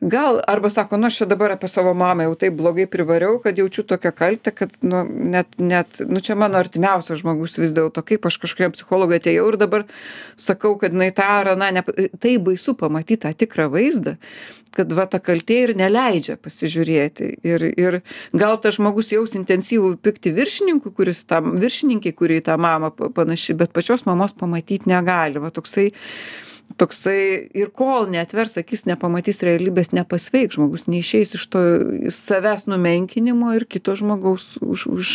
[0.00, 3.56] Gal, arba sako, nu, aš čia dabar apie savo mamą jau taip blogai privariau, kad
[3.56, 8.28] jaučiu tokią kaltę, kad, nu, net, net, nu, čia mano artimiausias žmogus vis dėlto, kaip
[8.28, 9.86] aš kažkokiam psichologui atėjau ir dabar
[10.36, 11.96] sakau, kad jinai tą ar aną, nepa...
[12.20, 14.18] tai baisu pamatyti tą tikrą vaizdą,
[14.76, 17.30] kad va ta kaltė ir neleidžia pasižiūrėti.
[17.46, 18.00] Ir, ir
[18.36, 23.12] gal tas žmogus jaus intensyvų pikti viršininkui, kuris tam, viršininkiai, kuri į tą mamą pa-
[23.16, 25.40] panaši, bet pačios mamos pamatyti negali.
[25.42, 25.88] Va toksai,
[26.80, 27.20] toksai
[27.56, 31.64] ir kol neatvers akis, nepamatys realybės, nepasveik žmogus, neišeis iš to
[32.12, 35.14] savęs numenkinimo ir kito žmogaus už, už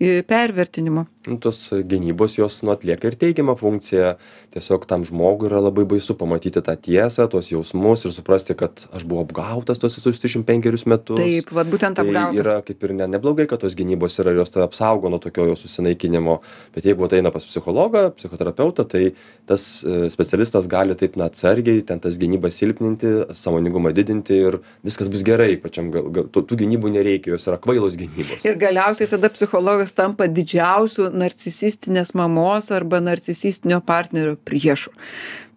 [0.00, 1.08] e, pervertinimo.
[1.28, 4.14] Nu, tos gynybos jos nu, atlieka ir teigiamą funkciją.
[4.54, 9.04] Tiesiog tam žmogui yra labai baisu pamatyti tą tiesą, tuos jausmus ir suprasti, kad aš
[9.04, 11.20] buvau apgautas tuos visus 35 metus.
[11.20, 12.40] Taip, va būtent Tai apgautas.
[12.40, 15.44] yra kaip ir ne, neblogai, kad tos gynybos yra ir jos tave apsaugo nuo tokio
[15.50, 16.38] jau susinaikinimo.
[16.74, 19.04] Bet jeigu ateina pas psichologą, psichoterapeutą, tai
[19.48, 25.12] tas e, specialistas gali taip na atsargiai ten tas gynybas silpninti, sąmoningumą didinti ir viskas
[25.12, 25.56] bus gerai.
[25.60, 28.44] Pačiam gal, gal, tų, tų gynybų nereikia, jos yra kvailos gynybos.
[28.48, 34.94] Ir galiausiai tada psichologas tampa didžiausiu narcisistinės mamos arba narcisistinio partnerio priešu.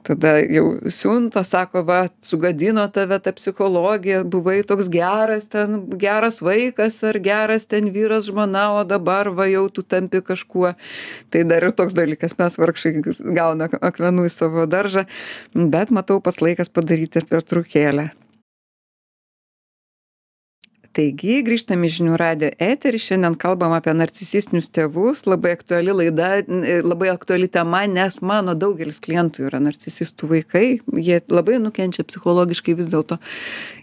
[0.01, 6.97] Tada jau siunta, sako, va, sugadino tave ta psichologija, buvai toks geras ten, geras vaikas
[7.05, 10.73] ar geras ten vyras, žmona, o dabar va jau tu tampi kažkuo.
[11.29, 15.05] Tai dar ir toks dalykas, mes vargšai gauna akmenų į savo daržą,
[15.53, 18.09] bet matau pas laikas padaryti ir per trukėlę.
[20.91, 26.41] Taigi, grįžtame į žinių radio eterį, šiandien kalbam apie narcisistinius tėvus, labai aktuali laida,
[26.83, 30.65] labai aktuali tema, nes mano daugelis klientų yra narcisistų vaikai,
[30.99, 33.21] jie labai nukenčia psichologiškai vis dėlto.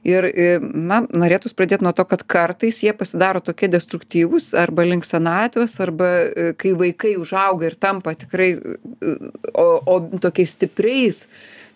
[0.05, 5.09] Ir, e, na, norėtus pradėti nuo to, kad kartais jie pasidaro tokie destruktyvūs arba link
[5.09, 9.17] senatvės, arba e, kai vaikai užauga ir tampa tikrai, e,
[9.57, 11.25] o, o tokiais stipriais,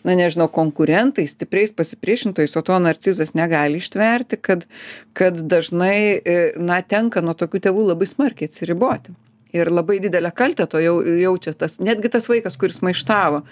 [0.05, 4.67] na nežinau, konkurentai, stipriais pasipriešintojais, o to narcizas negali ištverti, kad,
[5.19, 9.15] kad dažnai, e, na, tenka nuo tokių tėvų labai smarkiai atsiriboti.
[9.53, 13.43] Ir labai didelę kaltę to jau jaučia tas, netgi tas vaikas, kuris maištavo,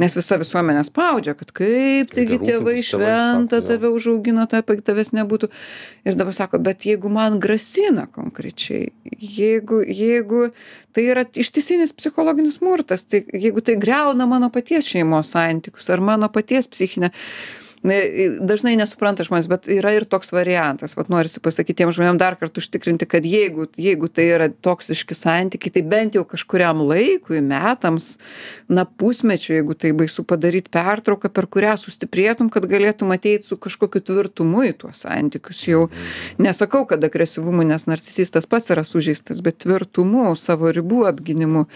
[0.00, 5.50] nes visa visuomenė spaudžia, kad kaip taigi tėvai šventą tave užaugino, tai apie tavęs nebūtų.
[6.08, 8.88] Ir dabar sako, bet jeigu man grasina konkrečiai,
[9.20, 10.48] jeigu, jeigu
[10.96, 16.30] tai yra ištisinis psichologinis smurtas, tai jeigu tai greuna mano paties šeimos santykius ar mano
[16.32, 17.12] paties psichinę,
[17.86, 17.96] na,
[18.44, 20.92] dažnai nesupranta žmonės, bet yra ir toks variantas.
[20.98, 25.72] Vat norisi pasakyti tiem žmonėm dar kartą užtikrinti, kad jeigu, jeigu tai yra toksiški santykiai,
[25.76, 28.12] tai bent jau kažkuriam laikui, metams,
[28.68, 34.04] na pusmečiu, jeigu tai baisu padaryti pertrauką, per kurią sustiprėtum, kad galėtum ateiti su kažkokiu
[34.12, 35.64] tvirtumu į tuos santykius.
[35.70, 35.86] Jau
[36.42, 41.66] nesakau, kad agresyvumu, nes narcisistas pats yra sužeistas, bet tvirtumu, savo ribų apginimu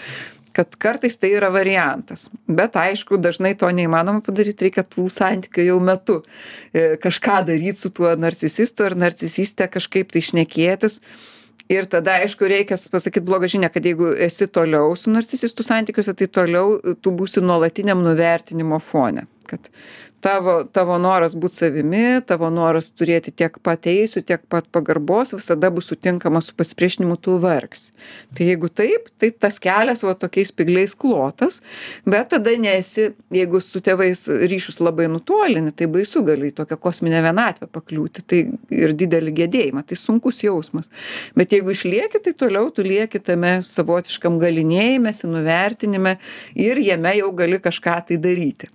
[0.55, 2.29] kad kartais tai yra variantas.
[2.47, 6.21] Bet aišku, dažnai to neįmanoma padaryti, reikia tų santykių jau metu.
[6.73, 11.01] E, Kažką daryti su tuo narcisistu ar narcisiste, kažkaip tai šnekėtis.
[11.73, 16.29] Ir tada, aišku, reikia pasakyti blogą žinią, kad jeigu esi toliau su narcisistu santykiuose, tai
[16.29, 19.25] toliau tu būsi nuolatiniam nuvertinimo fone.
[19.49, 19.71] Kad
[20.25, 25.69] tavo, tavo noras būti savimi, tavo noras turėti tiek pat teisių, tiek pat pagarbos visada
[25.75, 27.93] bus sutinkamas su pasipriešinimu, tu vargsi.
[28.37, 31.61] Tai jeigu taip, tai tas kelias va tokiais pigliais klotas,
[32.09, 37.21] bet tada nesi, jeigu su tėvais ryšius labai nutolini, tai baisu gali į tokią kosminę
[37.25, 40.91] vienatvę pakliūti, tai ir didelį gedėjimą, tai sunkus jausmas.
[41.37, 46.19] Bet jeigu išlieki, tai toliau tu lieki tame savotiškam galinėjimėsi, nuvertinime
[46.57, 48.73] ir jame jau gali kažką tai daryti.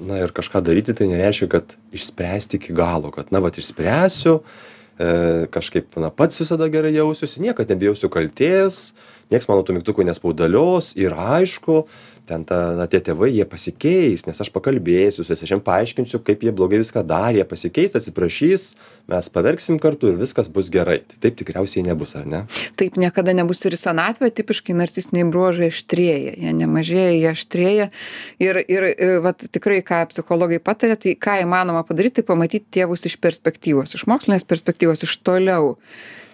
[0.00, 5.46] Na ir kažką daryti tai nereiškia kad išspręsti iki galo kad na vat išspręsiu e,
[5.54, 8.90] kažkaip na pats visada gerai jausiuosi niekad nebijausiu kaltės
[9.32, 11.84] nieks mano tų mygtukų nespaudalios ir aišku
[12.30, 16.22] ten ta na tie tėvai jie pasikeis nes aš pakalbėsiu su jais aš jiem paaiškinsiu
[16.26, 18.70] kaip jie blogai viską darė jie pasikeis atsiprašys
[19.10, 21.00] mes paverksim kartu ir viskas bus gerai.
[21.08, 22.42] Tai taip tikriausiai nebus ar ne?
[22.80, 27.88] Taip niekada nebus ir į senatvę tipiškai narcisistiniai bruožai aštrėja jie nemažėja jie aštrėja.
[28.42, 33.06] Ir ir e, vat tikrai ką psichologai pataria tai ką įmanoma padaryt tai pamatyt tėvus
[33.10, 35.74] iš perspektyvos iš mokslinės perspektyvos iš toliau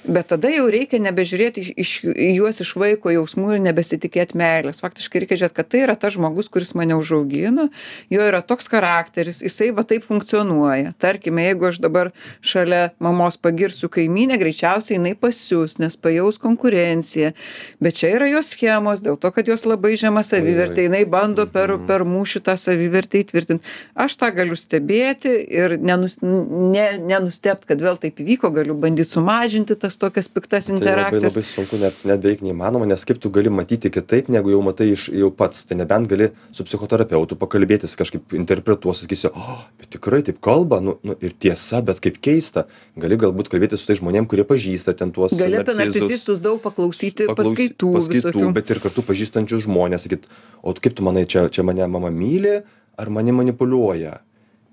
[0.08, 4.82] bet tada jau reikia nebežiūrėti iš į juos iš vaiko jausmų ir nebesitikėt meilės.
[4.82, 7.68] Faktiškai reikia žiūrėt kad tai yra tas žmogus kuris mane užaugino
[8.12, 10.94] jo yra toks charakteris jisai va taip funkcionuoja.
[10.98, 17.32] Tarkime jeigu aš dabar šalia mamos pagirsiu kaimynę greičiausiai jinai pasius nes pajaus konkurenciją.
[17.80, 21.76] Bet čia yra jos schemos dėl to kad jos labai žema savivertė jinai bando per
[21.76, 21.86] Mhm.
[21.86, 23.60] per mūšį tą savivertę įtvirtint.
[23.94, 29.76] Aš tą galiu stebėti ir nenus ne nenustebt kad vėl taip įvyko galiu bandyt sumažinti
[29.78, 31.34] tas tokias piktas tai labai interakcijas.
[31.36, 34.92] labai sunku net net beveik neįmanoma nes kaip tu gali matyti kitaip negu jau matai
[34.92, 35.64] iš jau pats.
[35.66, 40.80] Tai nebent gali su psichoterapeutu pakalbėtis kažkaip interpretuos sakysi o bet tikrai taip kalba.
[40.80, 44.96] Nu nu ir tiesa bet kaip keista gali galbūt kalbėtis su tais žmonėm kurie pažįsta
[44.96, 48.52] ten tuos gali apie narcisistus daug paklausyti Paklaus- paskaitų paskaitų, visokių.
[48.52, 50.26] bet ir kartu pažįstančius žmones sakyt
[50.62, 52.62] o kaip tu manai čia čia mane mama myli
[52.98, 54.20] ar manim manipuliuoja?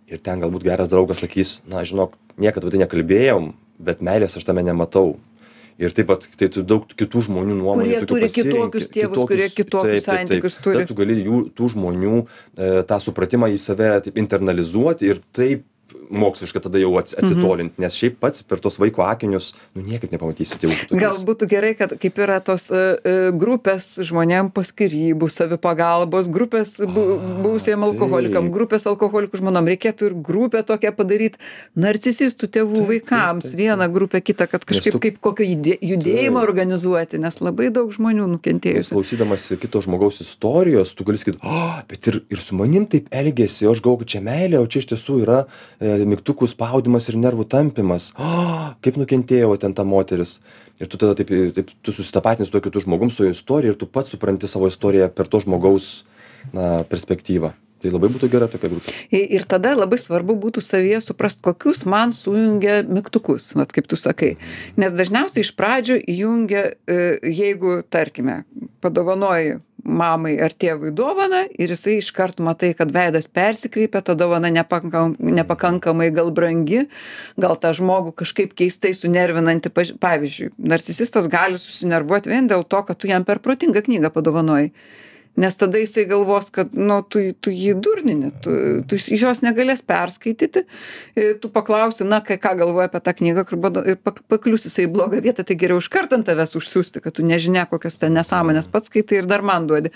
[0.08, 3.54] Ir ten galbūt geras draugas sakys na žinok niekad apie tai nekalbėjom
[3.86, 5.16] bet meilės aš tame nematau
[5.82, 10.06] ir taip pat tai tu daug kitų žmonių nuomonių Kurie turi kitokius tėvus, kurie kitokius
[10.06, 10.30] taip, taip, taip.
[10.30, 10.80] santykius turi.
[10.80, 15.66] Tada tu gali jų tų žmonių e, tą supratimą į save taip internalizuoti ir taip
[16.10, 17.04] moksliškai tada jau Mhm.
[17.24, 21.74] atsitolint nes šiaip pats per tuos vaiko akinius nu niekaip nepamatysi tėvų gal būtų gerai
[21.78, 28.48] kad kaip yra tos e, grupės žmonėm po skyrybų savipagalbos grupės bu A, buvusiem alkoholikam
[28.48, 28.54] taip.
[28.56, 31.38] grupės alkoholikų žmonom reikėtų ir grupę tokią padaryt
[31.78, 35.78] narcisistų tėvų Taip, taip, vaikams taip, vieną grupę kitą kad kažkaip tu- kaip kokio judė
[35.82, 36.50] judėjimą Taip.
[36.50, 42.08] organizuoti nes labai daug žmonių nukentėjusių klausydamas kito žmogaus istorijos, tu gali sakyti, o, bet
[42.08, 44.88] ir, ir su manim taip elgėsi, o aš galvoju, kad čia meilė, o čia iš
[44.94, 45.40] tiesų yra
[45.84, 48.12] mygtukų spaudimas ir nervų tampimas.
[48.18, 48.30] O,
[48.84, 50.38] kaip nukentėjo ten ta moteris.
[50.82, 53.88] Ir tu tada taip, taip tu susitapatini su tokiu žmogum, su jo istorija ir tu
[53.88, 56.04] pats supranti savo istoriją per to žmogaus
[56.52, 57.54] na, perspektyvą.
[57.84, 58.94] Tai labai būtų gera tokia grupė.
[59.12, 64.38] Ir tada labai svarbu būtų savyje suprast, kokius man sujungia mygtukus, vat kaip tu sakai.
[64.80, 68.46] Nes dažniausiai iš pradžių įjungia, e, jeigu, tarkime,
[68.80, 75.18] padovanoji mamai ar tėvui dovaną ir jisai iškart matai, kad veidas persikreipia, ta dovana nepankam,
[75.20, 76.86] nepakankamai gal brangi,
[77.36, 79.68] gal tą žmogų kažkaip keistai sunervinanti.
[79.76, 84.72] Paž- Pavyzdžiui, narcisistas gali susinervuoti vien dėl to, kad tu jam per protingą knygą padovanojai
[85.36, 88.54] nes tada jisai galvos kad nu tu tu jį durnini tu
[88.88, 90.66] tu iš jos negalės perskaityti.
[91.42, 93.46] Tu paklausi na kai ką galvoji apie tą knygą
[93.88, 97.26] ir pak paklius jisai į blogą vietą tai geriau iškart ant tavęs užsiųsti kad tu
[97.26, 99.94] nežinia kokias ten nesąmones pats skaitai ir dar man duodi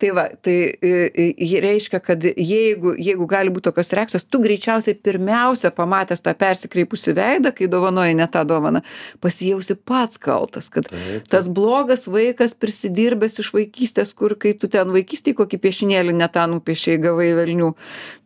[0.00, 4.96] tai va tai i i reiškia kad jeigu jeigu gali būt tokios reakcijos tu greičiausiai
[5.08, 8.82] pirmiausia pamatęs tą persikreipusį veidą kai dovanoji ne tą dovaną
[9.24, 10.90] pasijausi pats kaltas kad
[11.30, 16.46] tas blogas vaikas prisidirbęs iš vaikystės kur kai tu ten vaikystėj kokį piešinėlį ne tą
[16.50, 17.72] nupiešei gavai velnių.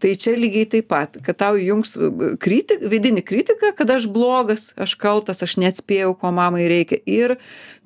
[0.01, 1.97] Tai čia lygiai taip pat kad tau įjungs
[2.43, 7.01] kriti vidinį kritiką kad aš blogas aš kaltas aš neatspėjau ko mamai reikia.
[7.07, 7.37] Ir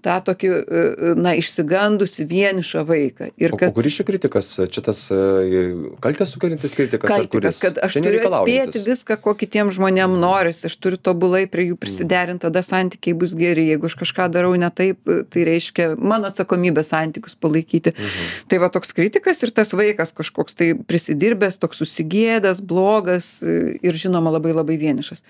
[0.05, 4.53] tą tokį e, na išsigandusį vienišą vaiką ir O, o kad kuris čia kritikas?
[4.71, 5.19] Čia tas e,
[6.05, 7.09] kaltę sukeliantis kritikas?
[7.09, 7.61] ar kaltikas kuris?
[7.65, 12.45] kad aš turiu atspėti viską ko kitiem žmonėm norisi aš turiu tobulai prie jų prisiderint
[12.45, 15.01] tada santykiai bus geri jeigu aš kažką darau ne taip
[15.33, 18.31] tai reiškia mano atsakomybė santykius palaikyti Mhm.
[18.49, 23.95] tai va toks kritikas ir tas vaikas kažkoks tai prisidirbęs toks susigėdęs blogas e, ir
[23.99, 25.25] žinoma labai labai vienišas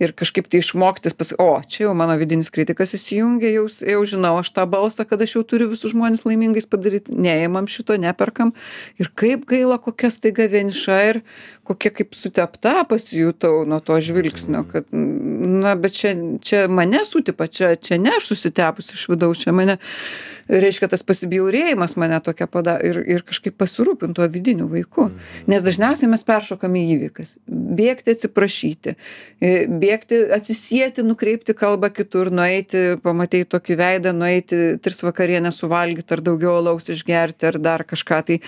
[0.00, 4.50] ir kažkaip tai išmokti o čia jau mano vidinis kritikas įsijungia jau jau žinau aš
[4.56, 8.54] tą balsą kad aš jau turiu visus žmones laimingais padaryt neimam šito neperkam.
[8.98, 11.22] Ir kaip gaila kokia staiga vieniša ir
[11.68, 17.76] kokia kaip sutepta pasijutau nuo to žvilgsnio kad na bet čia čia mane sutepa čia
[17.76, 19.78] čia ne aš susitepusi iš vidaus čia mane
[20.50, 25.10] reiškia tas pasibjaurėjimas mane tokia pada ir ir kažkaip pasirūpint tuo vidiniu vaiku
[25.50, 27.34] nes dažniausiai mes peršokam į įvykius.
[27.48, 28.94] Bėgti atsiprašyti.
[29.40, 36.24] E, bėgti atsisieti nukreipti kalbą kitur nueiti pamatei tokį veidą nueiti tris vakarienes suvalgyt ar
[36.24, 38.20] daugiau alaus išgerti ar dar kažką.
[38.30, 38.38] Tai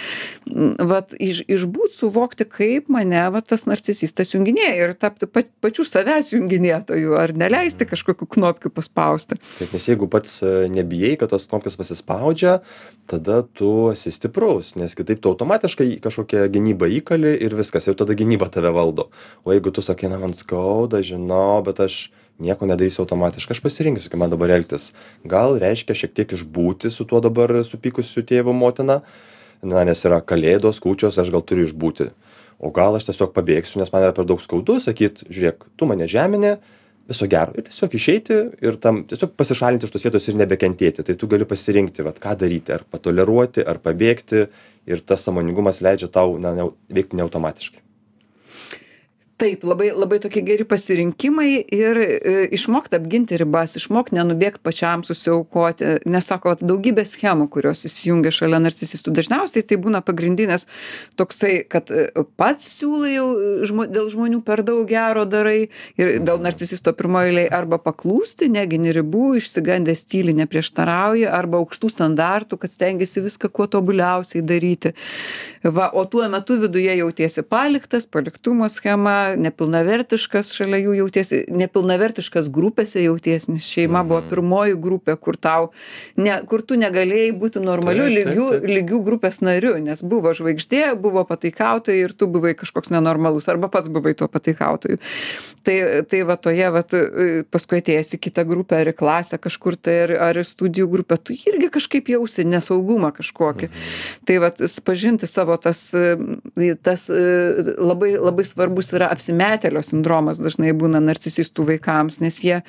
[0.92, 6.32] vat iš išbūt suvokti kaip mane va tas narcisistas junginėja ir tapti pa pačiu savęs
[6.34, 9.38] junginėtoju ar neleisti kažkokių knopkių paspausti.
[9.58, 12.62] Taip, nes jeigu pats e, nebijai, kad tos knopkės pasispaudžia,
[13.06, 18.14] tada tu esi stiprus, nes kitaip tu automatiškai kažkokią gynybą įkali ir viskas, jau tada
[18.14, 19.10] gynyba tave valdo.
[19.44, 24.10] O jeigu tu sakai, na man skauda, žinau, bet aš nieko nedarysiu automatiškai, aš pasirinksiu,
[24.10, 24.92] kaip man dabar elgtis.
[25.24, 29.02] Gal reiškia šiek tiek išbūti su tuo dabar supykusiu tėvu motina,
[29.62, 32.10] na, nes yra kalėdos, kūčios, aš gal turiu išbūti
[32.62, 36.06] o gal aš tiesiog pabėgsiu nes man yra per daug skaudu sakyt žiūrėk tu mane
[36.06, 36.60] žemini
[37.08, 37.54] viso gero.
[37.58, 41.06] Ir tiesiog išeiti ir tam tiesiog pasišalinti iš tos vietos ir nebekentėti.
[41.06, 42.74] Tai tu gali pasirinkti vat ką daryti.
[42.76, 44.46] Ar patoleruoti ar pabėgti.
[44.90, 47.91] Ir tas sąmoningumas leidžia tau na veikti ne automatiškai
[49.42, 55.96] taip labai labai tokie geri pasirinkimai ir e, išmokt apginti ribas išmokt nenubėgt pačiam susiaukoti.
[56.12, 59.14] Nes sako daugybė schemų kurios įsijungia šalia narcisistų.
[59.18, 60.68] Dažniausiai tai būna pagrindinės
[61.18, 62.06] toksai kad e,
[62.38, 67.32] pats siūlai jau e, žmo dėl žmonių per daug gero darai ir dėl narcisisto pirmoj
[67.32, 73.66] eilėj arba paklūsti negini ribų išsigandęs tyli neprieštarauji arba aukštų standartų kad stengiesi viską kuo
[73.66, 74.94] tobuliausiai daryti.
[75.62, 83.02] Va o tuo metu viduje jautiesi paliktas paliktumo schema nepilnavertiškas šalia jų jautiesi nepilnavertiškas grupėse
[83.04, 84.28] jautiesi nes šeima buvo Mhm.
[84.30, 85.70] pirmoji grupė kur tau
[86.16, 88.66] ne kur tu negalėjai būti normaliu Taip, taip, lygiu taip.
[88.70, 93.88] lygiu grupės nariu nes buvo žvaigždė buvo pataikautojai ir tu buvai kažkoks nenormalus arba pats
[93.88, 94.98] buvai tuo pataikautoju
[95.62, 99.76] tai tai va toje vat e, paskui atėjęs į kitą grupę ar į klasę kažkur
[99.76, 103.70] tai ar ar į studijų grupę tu irgi kažkaip jausi nesaugumą kažkokį
[104.26, 105.92] tai vat s pažinti savo tas
[106.82, 112.62] tas e, labai labai svarbus yra apsimetėlio sindromas dažnai būna narcisistų vaikams nes jie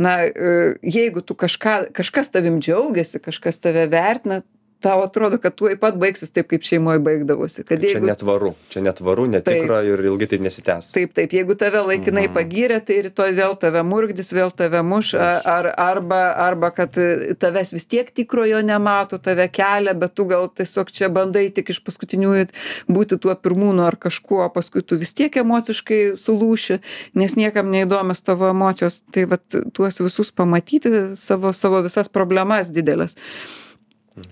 [0.00, 4.40] na e, jeigu tu kažką kažkas tavim džiaugiasi kažkas tave vertina
[4.80, 8.82] tau atrodo kad tuoj pat baigsis taip kaip šeimoj baigdavosi kad čia jeigu netvaru čia
[8.84, 10.90] netvaru netikra ir ilgai taip nesitęs.
[10.94, 12.34] Taip taip jeigu tave laikinai Mhm.
[12.36, 17.72] pagyrė tai rytoj vėl tave murkdys vėl tave muš ar arba arba kad e, tavęs
[17.76, 22.46] vis tiek tikrojo nemato tave kelia bet tu gal tiesiog čia bandai tik iš paskutiniųjų
[22.88, 26.80] būti tuo pirmūnu ar kažkuo paskui tu vis tiek emociškai sulūši
[27.14, 29.02] nes niekam neįdomios tavo emocijos.
[29.12, 29.42] Tai vat
[29.74, 33.16] tuos visus pamatyti savo savo visas problemas dideles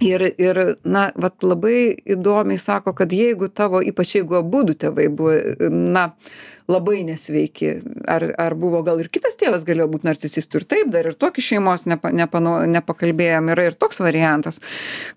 [0.00, 5.68] ir ir na vat labai įdomiai sako kad jeigu tavo ypač jeigu abudu tėvai buvo
[5.70, 6.10] na
[6.68, 7.70] labai nesveiki
[8.06, 11.44] ar ar buvo gal ir kitas tėvas galėjo būt narcisistu ir taip dar ir tokį
[11.46, 14.60] šeimos nepa nepanau nepakalbėjom yra ir toks variantas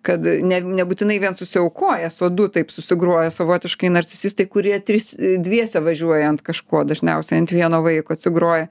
[0.08, 6.32] kad ne nebūtinai vien susiaukojęs o du taip susigroja savotiškai narcisistai kurie trys dviese važiuoja
[6.32, 8.70] ant kažko dažniausiai ant vieno vaiko atsigroja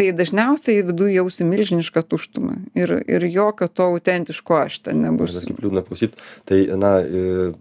[0.00, 5.50] tai dažniausiai viduj jausi milžinišką tuštumą ir ir jokio to autentiško aš ten nebus Bet
[5.50, 6.16] kaip liūdna klausyt.
[6.48, 7.52] Tai, na, e,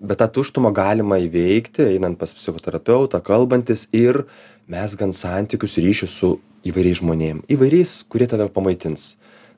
[0.00, 4.24] bet tą tuštumą galima įveikti, einant pas psichoterapeutą, kalbantis ir
[4.72, 6.32] mesgant santykius ryšius su
[6.66, 7.44] įvairiais žmonėm.
[7.52, 9.14] Įvairiais, kurie tave pamaitins.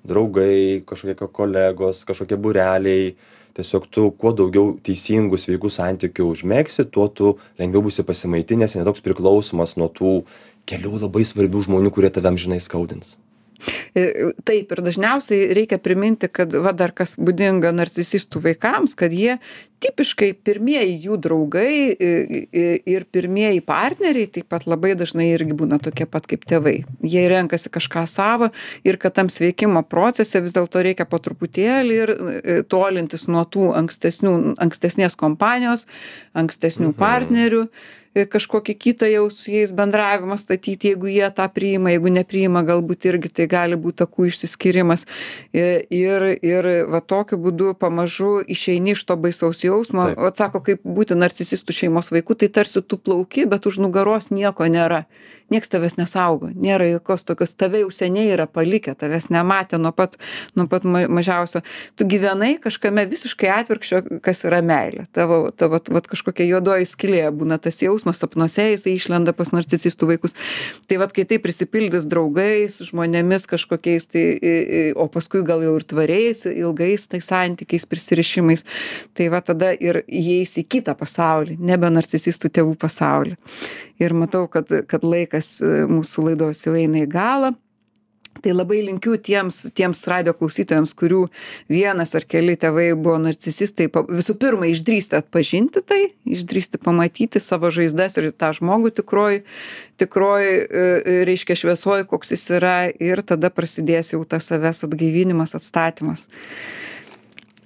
[0.07, 3.15] Draugai, kažkokie ko- kolegos, kažkokie bureliai.
[3.59, 9.75] Tiesiog tu kuo daugiau teisingų, sveikų santykių užmėgsi, tuo tu lengviau būsi pasimaitinęs, netoks priklausomas
[9.75, 10.13] nuo tų
[10.69, 13.17] kelių labai svarbių žmonių, kurie tave amžinai skaudins.
[13.99, 19.41] E, Taip, ir dažniausiai reikia priminti, kad va dar kas būdinga narcisistų vaikams, kad jie
[19.83, 25.81] tipiškai pirmieji jų draugai i- i- ir pirmieji partneriai taip pat labai dažnai irgi būna
[25.83, 26.85] tokie pat kaip tėvai.
[27.03, 28.53] Jie renkasi kažką savo
[28.85, 33.73] ir kad tam sveikimo procese vis dėlto reikia po truputėlį ir e, tolintis nuo tų
[33.75, 35.87] ankstesnių, ankstesnės kompanijos,
[36.35, 36.99] ankstesnių Mhm.
[36.99, 37.71] partnerių e,
[38.27, 43.31] kažkokį kitą jau su jais bendravimą statyti, jeigu jie tą priima, jeigu nepriima, galbūt irgi
[43.31, 45.07] tai gali būti takų išsiskyrimas.
[45.53, 50.09] E, Ir, ir va tokiu būdu pamažu išeini iš to baisaus jausmo.
[50.11, 50.19] Taip.
[50.31, 55.05] Atsako, kaip būti narcisistų šeimos vaiku, tai tarsi tu plauki, bet už nugaros nieko nėra.
[55.49, 60.19] Niekas tavęs nesaugo, nėra jokios tokios, tave jau seniai yra palikę, tavęs nematė nuo pat,
[60.55, 61.63] nuo pat ma- mažiausio.
[61.97, 65.07] Tu gyvenai kažkame visiškai atvirkščio, kas yra meilė.
[65.13, 70.37] Tavo, tavo vat, kažkokia juodoji skilė būna tas jausmas, sapnuose jisai išlenda pas narcisistų vaikus.
[70.90, 74.25] Tai vad, kai tai prisipildys draugais, žmonėmis kažkokiais, tai,
[74.99, 78.64] o paskui gal jau ir tvariais, ilgais tai santykiais, prisirišimais,
[79.18, 83.38] tai va tada ir įeis į kitą pasaulį, nebe narcisistų tėvų pasaulį.
[83.99, 87.57] Ir matau, kad, kad laikas e, mūsų laidos jau eina į galą.
[88.44, 91.24] Tai labai linkiu tiems, tiems radio klausytojams, kurių
[91.70, 98.18] vienas ar keli tėvai buvo narcisistai, visų pirma, išdrysti atpažinti tai, išdrysti pamatyti savo žaizdas
[98.20, 99.42] ir tą žmogų tikroji,
[99.98, 106.29] tikroji, e, reiškia šviesoji, koks jis yra ir tada prasidės jau tas savęs atgaivinimas, atstatymas.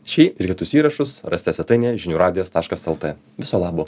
[0.09, 3.15] Šį ir kitus įrašus rasite svetainėje žiniųradijas.lt.
[3.39, 3.87] Viso labo.